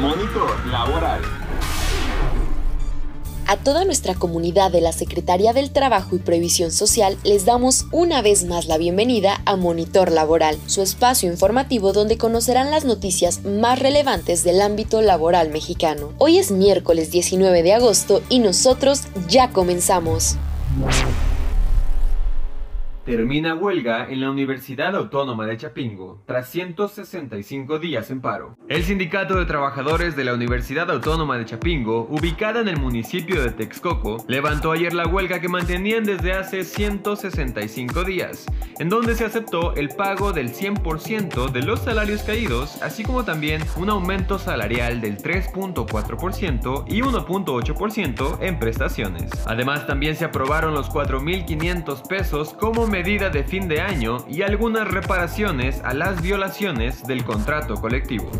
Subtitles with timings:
[0.00, 1.22] Monitor Laboral.
[3.46, 8.20] A toda nuestra comunidad de la Secretaría del Trabajo y Previsión Social les damos una
[8.20, 13.78] vez más la bienvenida a Monitor Laboral, su espacio informativo donde conocerán las noticias más
[13.78, 16.12] relevantes del ámbito laboral mexicano.
[16.18, 20.36] Hoy es miércoles 19 de agosto y nosotros ya comenzamos.
[23.04, 28.56] Termina huelga en la Universidad Autónoma de Chapingo tras 165 días en paro.
[28.66, 33.50] El Sindicato de Trabajadores de la Universidad Autónoma de Chapingo, ubicada en el municipio de
[33.50, 38.46] Texcoco, levantó ayer la huelga que mantenían desde hace 165 días,
[38.78, 43.60] en donde se aceptó el pago del 100% de los salarios caídos, así como también
[43.76, 49.30] un aumento salarial del 3.4% y 1.8% en prestaciones.
[49.44, 54.86] Además, también se aprobaron los 4.500 pesos como medida de fin de año y algunas
[54.86, 58.30] reparaciones a las violaciones del contrato colectivo.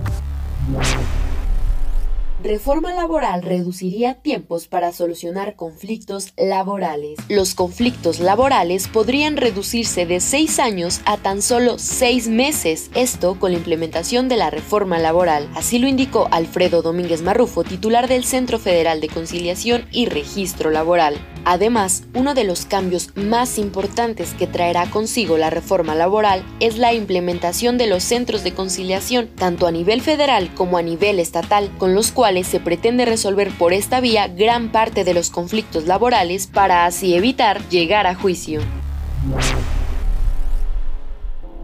[2.40, 7.18] Reforma laboral reduciría tiempos para solucionar conflictos laborales.
[7.28, 13.50] Los conflictos laborales podrían reducirse de seis años a tan solo seis meses, esto con
[13.50, 15.48] la implementación de la reforma laboral.
[15.56, 21.18] Así lo indicó Alfredo Domínguez Marrufo, titular del Centro Federal de Conciliación y Registro Laboral.
[21.44, 26.94] Además, uno de los cambios más importantes que traerá consigo la reforma laboral es la
[26.94, 31.94] implementación de los centros de conciliación, tanto a nivel federal como a nivel estatal, con
[31.94, 36.86] los cuales se pretende resolver por esta vía gran parte de los conflictos laborales para
[36.86, 38.60] así evitar llegar a juicio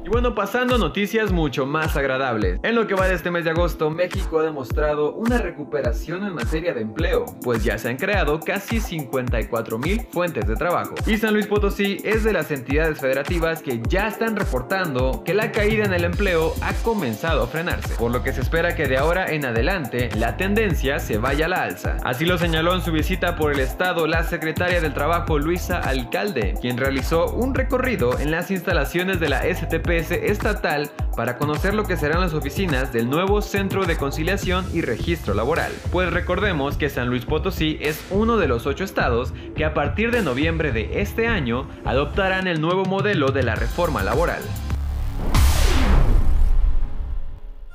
[0.08, 2.58] bueno, pasando a noticias mucho más agradables.
[2.62, 6.34] En lo que va de este mes de agosto, México ha demostrado una recuperación en
[6.34, 10.94] materia de empleo, pues ya se han creado casi 54 mil fuentes de trabajo.
[11.06, 15.52] Y San Luis Potosí es de las entidades federativas que ya están reportando que la
[15.52, 18.96] caída en el empleo ha comenzado a frenarse, por lo que se espera que de
[18.96, 21.96] ahora en adelante la tendencia se vaya a la alza.
[22.04, 26.54] Así lo señaló en su visita por el estado la secretaria del Trabajo Luisa Alcalde,
[26.60, 31.96] quien realizó un recorrido en las instalaciones de la STP estatal para conocer lo que
[31.96, 35.72] serán las oficinas del nuevo Centro de Conciliación y Registro Laboral.
[35.92, 40.10] Pues recordemos que San Luis Potosí es uno de los ocho estados que a partir
[40.10, 44.42] de noviembre de este año adoptarán el nuevo modelo de la reforma laboral.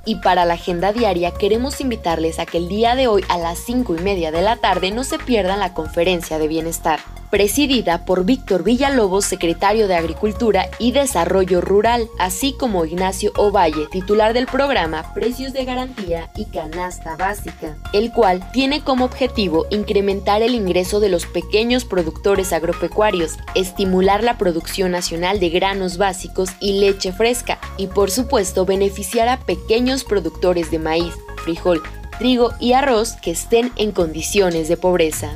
[0.08, 3.58] Y para la agenda diaria queremos invitarles a que el día de hoy a las
[3.60, 7.00] 5 y media de la tarde no se pierdan la conferencia de bienestar
[7.36, 14.32] presidida por Víctor Villalobos, secretario de Agricultura y Desarrollo Rural, así como Ignacio Ovalle, titular
[14.32, 20.56] del programa Precios de Garantía y Canasta Básica, el cual tiene como objetivo incrementar el
[20.56, 27.12] ingreso de los pequeños productores agropecuarios, estimular la producción nacional de granos básicos y leche
[27.12, 31.14] fresca, y por supuesto beneficiar a pequeños productores de maíz,
[31.44, 31.84] frijol,
[32.18, 35.36] trigo y arroz que estén en condiciones de pobreza.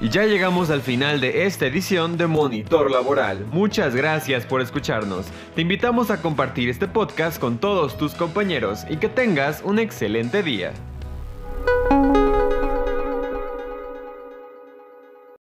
[0.00, 3.44] Y ya llegamos al final de esta edición de Monitor Laboral.
[3.50, 5.26] Muchas gracias por escucharnos.
[5.56, 10.44] Te invitamos a compartir este podcast con todos tus compañeros y que tengas un excelente
[10.44, 10.72] día.